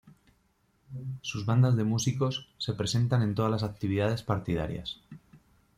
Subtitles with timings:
[1.21, 4.99] Sus bandas de músicos se presentan en todas las actividades partidarias.